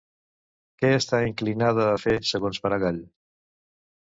Què 0.79 0.89
està 0.99 1.19
inclinada 1.27 1.85
a 1.91 2.01
fer, 2.05 2.17
segons 2.31 2.63
Maragall? 2.65 2.99